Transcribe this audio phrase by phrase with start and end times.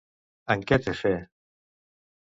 [0.55, 1.13] En què té fe?